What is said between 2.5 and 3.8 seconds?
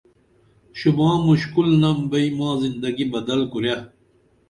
زندگی بدل کُرے